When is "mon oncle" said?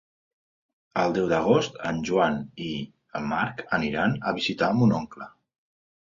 4.79-5.29